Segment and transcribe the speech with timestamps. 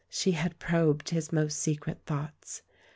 [0.09, 2.63] She had probed his most secret thoughts.